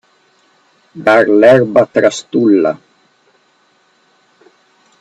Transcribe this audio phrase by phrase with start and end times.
[1.09, 2.73] Dar l'erba trastulla.